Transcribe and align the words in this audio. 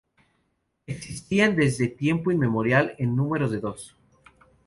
Existían 0.87 1.55
desde 1.55 1.87
tiempo 1.87 2.31
inmemorial 2.31 2.95
en 2.97 3.15
número 3.15 3.47
de 3.47 3.59
dos. 3.59 3.95